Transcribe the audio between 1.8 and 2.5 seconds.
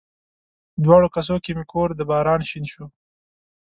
د باران